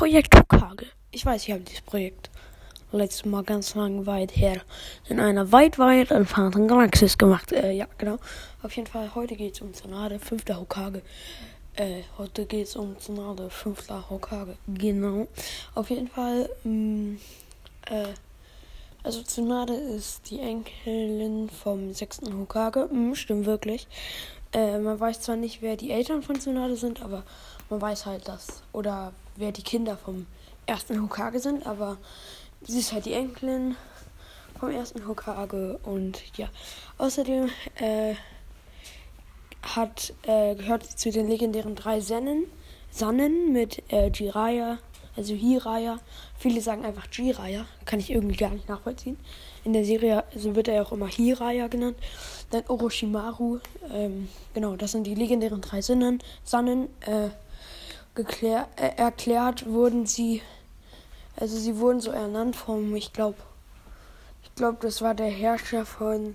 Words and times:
Projekt 0.00 0.34
Hokage. 0.34 0.86
Ich 1.10 1.26
weiß, 1.26 1.42
ich 1.42 1.50
habe 1.50 1.60
dieses 1.60 1.82
Projekt 1.82 2.30
letztes 2.90 3.26
Mal 3.26 3.44
ganz 3.44 3.74
lang 3.74 4.06
weit 4.06 4.34
her 4.34 4.62
in 5.10 5.20
einer 5.20 5.52
weit, 5.52 5.78
weit 5.78 6.10
entfernten 6.10 6.66
Galaxis 6.66 7.18
gemacht. 7.18 7.52
Äh, 7.52 7.72
ja, 7.72 7.86
genau. 7.98 8.16
Auf 8.62 8.74
jeden 8.76 8.86
Fall, 8.86 9.14
heute 9.14 9.36
geht 9.36 9.56
es 9.56 9.60
um 9.60 9.74
Tsunade, 9.74 10.18
fünfter 10.18 10.58
Hokage. 10.58 11.02
Äh, 11.76 12.00
heute 12.16 12.46
geht 12.46 12.68
es 12.68 12.76
um 12.76 12.98
Tsunade, 12.98 13.50
fünfter 13.50 14.08
Hokage. 14.08 14.56
Genau. 14.68 15.28
Auf 15.74 15.90
jeden 15.90 16.08
Fall, 16.08 16.48
mh, 16.64 16.70
mm, 16.72 17.18
äh, 17.90 18.04
also 19.02 19.22
Tsunade 19.22 19.74
ist 19.74 20.30
die 20.30 20.40
Enkelin 20.40 21.50
vom 21.50 21.92
sechsten 21.92 22.38
Hokage. 22.38 22.88
Mh, 22.90 23.16
stimmt 23.16 23.44
wirklich. 23.44 23.86
Äh, 24.52 24.78
man 24.78 24.98
weiß 24.98 25.20
zwar 25.20 25.36
nicht, 25.36 25.62
wer 25.62 25.76
die 25.76 25.90
Eltern 25.90 26.22
von 26.22 26.40
Tsunade 26.40 26.76
sind, 26.76 27.02
aber 27.02 27.22
man 27.68 27.80
weiß 27.80 28.06
halt, 28.06 28.26
dass, 28.26 28.62
oder 28.72 29.12
wer 29.36 29.52
die 29.52 29.62
Kinder 29.62 29.96
vom 29.96 30.26
ersten 30.66 31.00
Hokage 31.02 31.38
sind, 31.38 31.66
aber 31.66 31.98
sie 32.62 32.80
ist 32.80 32.92
halt 32.92 33.06
die 33.06 33.12
Enkelin 33.12 33.76
vom 34.58 34.70
ersten 34.70 35.06
Hokage 35.06 35.78
und 35.84 36.22
ja. 36.36 36.48
Außerdem 36.98 37.48
äh, 37.76 38.14
hat, 39.62 40.12
äh, 40.22 40.54
gehört 40.54 40.84
sie 40.84 40.96
zu 40.96 41.10
den 41.10 41.28
legendären 41.28 41.76
drei 41.76 42.00
Sennen, 42.00 42.44
Sannen 42.90 43.52
mit 43.52 43.82
äh, 43.92 44.10
Jiraiya, 44.10 44.78
also 45.16 45.34
Hiraya. 45.34 45.98
Viele 46.38 46.60
sagen 46.60 46.84
einfach 46.84 47.06
Jiraiya, 47.10 47.66
kann 47.84 48.00
ich 48.00 48.10
irgendwie 48.10 48.36
gar 48.36 48.50
nicht 48.50 48.68
nachvollziehen. 48.68 49.18
In 49.64 49.72
der 49.72 49.84
Serie 49.84 50.24
also 50.34 50.54
wird 50.54 50.68
er 50.68 50.74
ja 50.74 50.82
auch 50.82 50.92
immer 50.92 51.08
Hiraya 51.08 51.68
genannt. 51.68 51.96
Dann 52.50 52.64
Orochimaru, 52.68 53.58
ähm, 53.92 54.28
genau, 54.54 54.76
das 54.76 54.92
sind 54.92 55.06
die 55.06 55.14
legendären 55.14 55.60
drei 55.60 55.82
Sinnen, 55.82 56.22
Sannen. 56.44 56.88
Äh, 57.00 57.30
geklär, 58.14 58.68
äh, 58.76 58.96
erklärt 58.96 59.66
wurden 59.66 60.06
sie, 60.06 60.42
also 61.36 61.56
sie 61.56 61.78
wurden 61.78 62.00
so 62.00 62.10
ernannt 62.10 62.56
vom, 62.56 62.94
ich 62.96 63.12
glaube, 63.12 63.38
ich 64.42 64.54
glaube, 64.54 64.78
das 64.80 65.00
war 65.00 65.14
der 65.14 65.30
Herrscher 65.30 65.86
von 65.86 66.34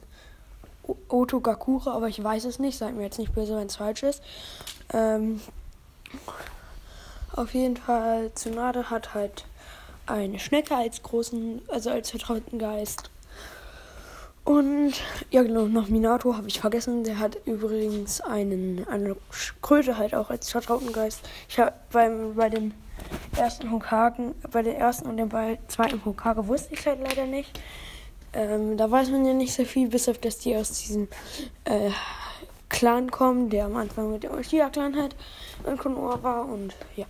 Otogakura, 1.09 1.93
aber 1.93 2.07
ich 2.07 2.23
weiß 2.23 2.45
es 2.45 2.59
nicht, 2.59 2.77
seid 2.77 2.95
mir 2.95 3.03
jetzt 3.03 3.19
nicht 3.19 3.33
böse, 3.33 3.55
wenn 3.55 3.67
es 3.67 3.75
falsch 3.75 4.03
ist. 4.03 4.21
Ähm, 4.93 5.41
auf 7.35 7.53
jeden 7.53 7.77
Fall, 7.77 8.31
Tsunade 8.33 8.89
hat 8.89 9.13
halt 9.13 9.45
eine 10.05 10.39
Schnecke 10.39 10.75
als 10.75 11.01
großen, 11.03 11.61
also 11.67 11.89
als 11.89 12.11
vertrauten 12.11 12.59
Geist. 12.59 13.09
Und 14.43 14.93
ja, 15.31 15.41
genau, 15.41 15.65
noch 15.65 15.89
Minato 15.89 16.35
habe 16.35 16.47
ich 16.47 16.59
vergessen. 16.59 17.03
Der 17.03 17.17
hat 17.17 17.37
übrigens 17.45 18.21
einen, 18.21 18.87
eine 18.87 19.15
Kröte 19.63 19.97
halt 19.97 20.13
auch 20.13 20.29
als 20.29 20.51
vertrauten 20.51 20.93
Geist. 20.93 21.27
Ich 21.49 21.59
habe 21.59 21.73
beim 21.91 22.35
bei 22.35 22.49
den 22.49 22.73
ersten 23.35 23.71
Hokagen, 23.71 24.35
bei 24.51 24.61
den 24.61 24.75
ersten 24.75 25.09
und 25.09 25.17
dem 25.17 25.29
bei 25.29 25.57
zweiten 25.67 26.05
Hokage 26.05 26.47
wusste 26.47 26.75
ich 26.75 26.85
halt 26.85 26.99
leider 27.01 27.25
nicht. 27.25 27.59
Ähm, 28.33 28.77
da 28.77 28.89
weiß 28.89 29.09
man 29.09 29.25
ja 29.25 29.33
nicht 29.33 29.53
so 29.53 29.65
viel, 29.65 29.87
bis 29.87 30.07
auf 30.07 30.19
dass 30.19 30.37
die 30.37 30.55
aus 30.55 30.71
diesem 30.79 31.07
äh, 31.63 31.89
Clan 32.75 33.09
kommen, 33.09 33.49
der 33.49 33.67
am 33.67 33.77
Anfang 33.77 34.11
mit 34.11 34.23
dem 34.23 34.33
Uchiha-Clan 34.33 34.97
halt 34.97 35.15
in 35.65 35.77
Konoha 35.77 36.21
war. 36.21 36.45
Und 36.45 36.75
ja. 36.97 37.05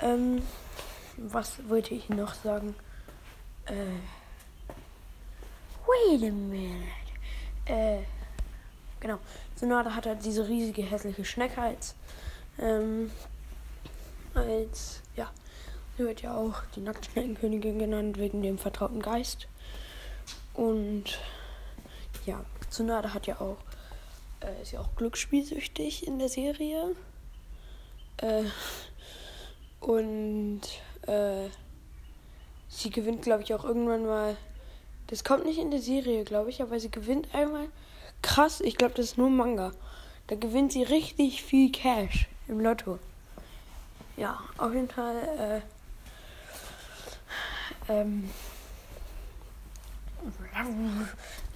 Ähm, 0.00 0.42
was 1.16 1.66
wollte 1.66 1.94
ich 1.94 2.10
noch 2.10 2.34
sagen? 2.34 2.74
Äh. 3.64 3.72
Wait 5.86 6.22
a 6.22 6.30
minute. 6.30 6.84
Äh, 7.64 8.00
genau. 9.00 9.18
Sonada 9.56 9.94
hat 9.94 10.04
halt 10.04 10.22
diese 10.26 10.46
riesige 10.46 10.82
hässliche 10.82 11.24
Schnecke 11.24 11.62
als, 11.62 11.94
ähm, 12.58 13.10
als, 14.34 15.00
ja, 15.16 15.30
sie 15.96 16.04
wird 16.04 16.20
ja 16.20 16.34
auch 16.34 16.60
die 16.76 16.80
Nacktschneckenkönigin 16.80 17.78
genannt 17.78 18.18
wegen 18.18 18.42
dem 18.42 18.58
vertrauten 18.58 19.00
Geist. 19.00 19.48
Und 20.52 21.18
ja, 22.26 22.44
Tsunade 22.68 23.14
hat 23.14 23.26
ja 23.26 23.40
auch, 23.40 23.56
äh, 24.44 24.62
ist 24.62 24.72
ja 24.72 24.80
auch 24.80 24.94
glücksspielsüchtig 24.96 26.06
in 26.06 26.18
der 26.18 26.28
Serie. 26.28 26.94
Äh, 28.18 28.44
und 29.80 30.60
äh, 31.06 31.48
sie 32.68 32.90
gewinnt, 32.90 33.22
glaube 33.22 33.42
ich, 33.42 33.54
auch 33.54 33.64
irgendwann 33.64 34.06
mal 34.06 34.36
das 35.12 35.24
kommt 35.24 35.44
nicht 35.44 35.58
in 35.58 35.70
der 35.70 35.82
Serie, 35.82 36.24
glaube 36.24 36.48
ich, 36.48 36.62
aber 36.62 36.80
sie 36.80 36.90
gewinnt 36.90 37.34
einmal. 37.34 37.68
Krass, 38.22 38.62
ich 38.62 38.76
glaube, 38.76 38.94
das 38.94 39.04
ist 39.04 39.18
nur 39.18 39.28
Manga. 39.28 39.72
Da 40.28 40.36
gewinnt 40.36 40.72
sie 40.72 40.84
richtig 40.84 41.42
viel 41.42 41.70
Cash 41.70 42.28
im 42.48 42.60
Lotto. 42.60 42.98
Ja, 44.16 44.40
auf 44.56 44.72
jeden 44.72 44.88
Fall. 44.88 45.62
Äh, 47.88 47.92
ähm, 47.92 48.30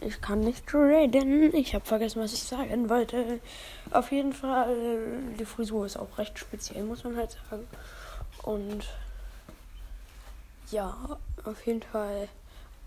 ich 0.01 0.21
kann 0.21 0.41
nicht 0.41 0.73
reden. 0.75 1.55
Ich 1.55 1.75
habe 1.75 1.85
vergessen, 1.85 2.23
was 2.23 2.33
ich 2.33 2.43
sagen 2.43 2.89
wollte. 2.89 3.41
Auf 3.91 4.13
jeden 4.13 4.33
Fall, 4.33 4.77
die 5.39 5.45
Frisur 5.45 5.87
ist 5.87 5.97
auch 5.97 6.19
recht 6.19 6.39
speziell, 6.39 6.85
muss 6.85 7.05
man 7.05 7.17
halt 7.17 7.37
sagen. 7.51 7.67
Und 8.43 8.87
ja, 10.71 10.97
auf 11.45 11.67
jeden 11.67 11.83
Fall 11.83 12.29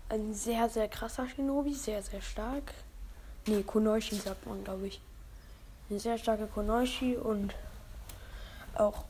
ein 0.08 0.34
sehr, 0.34 0.68
sehr 0.68 0.88
krasser 0.88 1.28
Shinobi, 1.28 1.74
sehr, 1.74 2.02
sehr 2.02 2.20
stark. 2.20 2.74
Nee, 3.46 3.62
Konoshi 3.62 4.16
sagt 4.16 4.46
man, 4.46 4.62
glaube 4.64 4.88
ich. 4.88 5.00
Eine 5.88 5.98
sehr 5.98 6.18
starke 6.18 6.46
Konoshi 6.46 7.16
und 7.16 7.54
auch. 8.74 9.04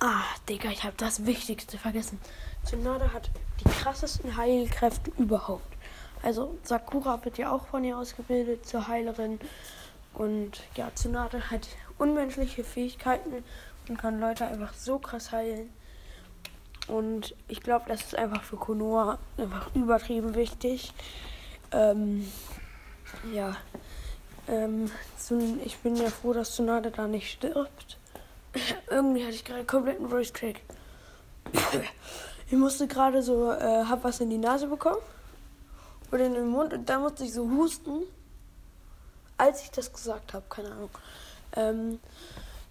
Ah, 0.00 0.22
Digga, 0.48 0.70
ich 0.70 0.84
habe 0.84 0.94
das 0.96 1.26
Wichtigste 1.26 1.76
vergessen. 1.76 2.18
Tsunade 2.64 3.12
hat 3.12 3.30
die 3.60 3.68
krassesten 3.68 4.36
Heilkräfte 4.36 5.10
überhaupt. 5.18 5.69
Also 6.22 6.58
Sakura 6.62 7.24
wird 7.24 7.38
ja 7.38 7.50
auch 7.52 7.66
von 7.66 7.84
ihr 7.84 7.96
ausgebildet 7.96 8.66
zur 8.66 8.88
Heilerin. 8.88 9.40
Und 10.14 10.62
ja, 10.76 10.90
Tsunade 10.94 11.50
hat 11.50 11.68
unmenschliche 11.98 12.64
Fähigkeiten 12.64 13.44
und 13.88 13.98
kann 13.98 14.20
Leute 14.20 14.46
einfach 14.46 14.74
so 14.74 14.98
krass 14.98 15.32
heilen. 15.32 15.70
Und 16.88 17.34
ich 17.48 17.60
glaube, 17.60 17.84
das 17.88 18.00
ist 18.00 18.14
einfach 18.16 18.42
für 18.42 18.56
Konoha 18.56 19.18
einfach 19.36 19.74
übertrieben 19.74 20.34
wichtig. 20.34 20.92
Ähm, 21.72 22.26
ja. 23.32 23.56
Ähm, 24.48 24.90
ich 25.64 25.78
bin 25.78 25.94
ja 25.94 26.10
froh, 26.10 26.32
dass 26.32 26.54
Tsunade 26.54 26.90
da 26.90 27.06
nicht 27.06 27.30
stirbt. 27.30 27.98
Irgendwie 28.90 29.22
hatte 29.22 29.34
ich 29.34 29.44
gerade 29.44 29.64
komplett 29.64 29.98
einen 29.98 30.08
Voice 30.08 30.32
Crack. 30.32 30.60
ich 32.46 32.56
musste 32.56 32.88
gerade 32.88 33.22
so, 33.22 33.52
äh, 33.52 33.84
hab 33.84 34.02
was 34.02 34.20
in 34.20 34.30
die 34.30 34.38
Nase 34.38 34.66
bekommen. 34.66 35.00
Oder 36.12 36.26
in 36.26 36.34
den 36.34 36.48
Mund. 36.48 36.72
Und 36.72 36.88
dann 36.88 37.02
musste 37.02 37.24
ich 37.24 37.32
so 37.32 37.48
husten. 37.50 38.02
Als 39.36 39.62
ich 39.62 39.70
das 39.70 39.92
gesagt 39.92 40.34
habe, 40.34 40.44
keine 40.48 40.70
Ahnung. 40.72 40.90
Ähm, 41.56 41.98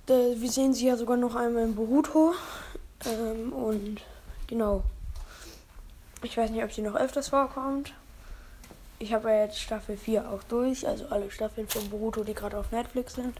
da, 0.05 0.13
wir 0.13 0.51
sehen 0.51 0.73
sie 0.73 0.87
ja 0.87 0.97
sogar 0.97 1.17
noch 1.17 1.35
einmal 1.35 1.63
in 1.63 1.75
Boruto. 1.75 2.33
Ähm, 3.05 3.53
und 3.53 4.01
genau. 4.47 4.83
Ich 6.21 6.37
weiß 6.37 6.51
nicht, 6.51 6.63
ob 6.63 6.71
sie 6.71 6.81
noch 6.81 6.95
öfters 6.95 7.29
vorkommt. 7.29 7.93
Ich 9.01 9.13
habe 9.13 9.29
ja 9.29 9.45
jetzt 9.45 9.59
Staffel 9.59 9.95
4 9.95 10.29
auch 10.29 10.43
durch, 10.43 10.85
also 10.85 11.05
alle 11.07 11.31
Staffeln 11.31 11.67
von 11.69 11.89
Boruto, 11.89 12.25
die 12.25 12.33
gerade 12.33 12.57
auf 12.57 12.71
Netflix 12.71 13.15
sind. 13.15 13.39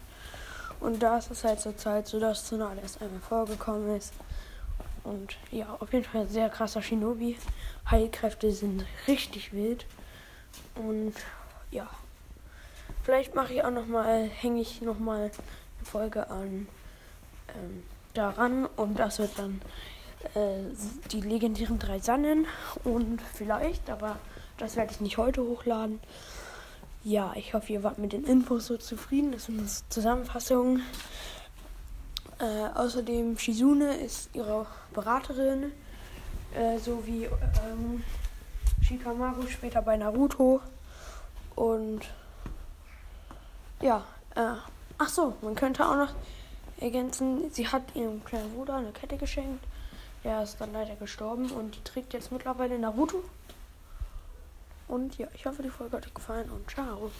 Und 0.80 1.04
da 1.04 1.18
ist 1.18 1.30
es 1.30 1.44
halt 1.44 1.60
zur 1.60 1.76
Zeit 1.76 2.08
so, 2.08 2.20
dass 2.20 2.46
Tsunade 2.46 2.80
erst 2.82 3.02
einmal 3.02 3.20
vorgekommen 3.20 3.98
ist. 3.98 4.14
Und 5.04 5.38
ja, 5.52 5.76
auf 5.80 5.94
jeden 5.94 6.06
Fall 6.06 6.28
sehr 6.28 6.50
krasser 6.50 6.82
Shinobi. 6.82 7.38
Heilkräfte 7.90 8.52
sind 8.52 8.86
richtig 9.08 9.54
wild. 9.54 9.86
Und 10.76 11.14
ja, 11.72 11.90
vielleicht 13.04 13.36
mache 13.36 13.54
ich 13.54 13.64
auch 13.64 13.72
noch 13.72 13.88
mal, 13.88 14.24
hänge 14.24 14.62
ich 14.62 14.82
noch 14.82 15.00
mal 15.00 15.22
eine 15.22 15.32
Folge 15.84 16.30
an 16.30 16.68
ähm, 17.56 17.84
daran 18.14 18.66
und 18.66 19.00
das 19.00 19.20
wird 19.20 19.38
dann 19.38 19.62
äh, 20.36 20.74
die 21.12 21.22
legendären 21.22 21.80
drei 21.80 22.00
Sannen 22.00 22.48
und 22.84 23.22
vielleicht, 23.34 23.90
aber 23.90 24.18
das 24.58 24.76
werde 24.76 24.92
ich 24.92 25.00
nicht 25.00 25.18
heute 25.18 25.42
hochladen. 25.42 26.00
Ja, 27.04 27.32
ich 27.36 27.54
hoffe, 27.54 27.72
ihr 27.72 27.84
wart 27.84 27.98
mit 27.98 28.12
den 28.12 28.26
Infos 28.26 28.66
so 28.66 28.76
zufrieden. 28.76 29.32
Das 29.32 29.46
sind 29.46 29.70
Zusammenfassungen. 29.90 30.84
Äh, 32.40 32.70
außerdem 32.74 33.38
Shizune 33.38 33.98
ist 33.98 34.30
ihre 34.34 34.66
Beraterin, 34.94 35.74
äh, 36.56 36.78
so 36.80 37.06
wie 37.06 37.26
ähm, 37.26 38.04
Shikamaru 38.82 39.46
später 39.48 39.82
bei 39.82 39.98
Naruto. 39.98 40.62
Und 41.56 42.02
ja, 43.82 44.06
äh, 44.36 44.54
ach 44.98 45.10
so, 45.10 45.36
man 45.42 45.56
könnte 45.56 45.86
auch 45.86 45.98
noch 45.98 46.14
ergänzen, 46.80 47.52
sie 47.52 47.68
hat 47.68 47.84
ihrem 47.94 48.24
kleinen 48.24 48.54
Bruder 48.54 48.78
eine 48.78 48.94
Kette 48.94 49.18
geschenkt. 49.18 49.66
Der 50.24 50.44
ist 50.44 50.62
dann 50.62 50.72
leider 50.72 50.96
gestorben 50.96 51.52
und 51.52 51.76
die 51.76 51.84
trägt 51.84 52.14
jetzt 52.14 52.32
mittlerweile 52.32 52.80
Naruto. 52.80 53.22
Und 54.88 55.18
ja, 55.18 55.28
ich 55.34 55.46
hoffe, 55.46 55.62
die 55.62 55.70
Folge 55.70 55.98
hat 55.98 56.08
euch 56.08 56.14
gefallen 56.14 56.50
und 56.50 56.70
ciao. 56.70 57.12